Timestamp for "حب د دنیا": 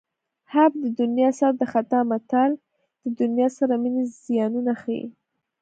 0.51-1.29